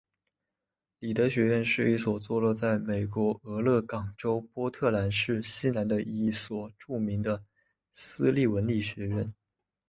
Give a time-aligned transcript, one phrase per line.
[0.97, 7.43] 里德学院是一所坐落在美国俄勒冈州波特兰市西南的一所著名的
[7.93, 9.31] 私立文理学院。